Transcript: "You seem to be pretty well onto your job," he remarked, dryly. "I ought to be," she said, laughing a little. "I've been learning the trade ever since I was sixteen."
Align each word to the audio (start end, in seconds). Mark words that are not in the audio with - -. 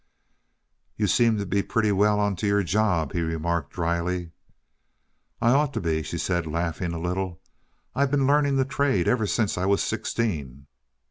"You 0.97 1.05
seem 1.05 1.37
to 1.37 1.45
be 1.45 1.61
pretty 1.61 1.91
well 1.91 2.19
onto 2.19 2.47
your 2.47 2.63
job," 2.63 3.13
he 3.13 3.21
remarked, 3.21 3.73
dryly. 3.73 4.31
"I 5.39 5.51
ought 5.51 5.73
to 5.75 5.79
be," 5.79 6.01
she 6.01 6.17
said, 6.17 6.47
laughing 6.47 6.93
a 6.93 6.99
little. 6.99 7.39
"I've 7.93 8.09
been 8.09 8.25
learning 8.25 8.55
the 8.55 8.65
trade 8.65 9.07
ever 9.07 9.27
since 9.27 9.59
I 9.59 9.67
was 9.67 9.83
sixteen." 9.83 10.65